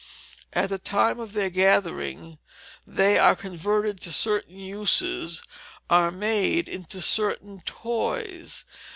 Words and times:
At 0.53 0.69
the 0.69 0.79
time 0.79 1.19
of 1.19 1.33
their 1.33 1.51
gathering 1.51 2.39
they 2.87 3.19
are 3.19 3.35
converted 3.35 4.01
to 4.01 4.11
certain 4.11 4.57
uses, 4.57 5.43
are 5.91 6.09
made 6.09 6.67
into 6.67 7.03
certain 7.03 7.61
toys. 7.65 8.65